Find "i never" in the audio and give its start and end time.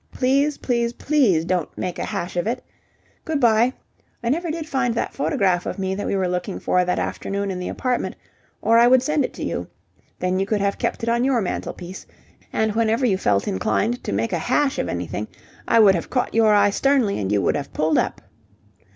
4.23-4.49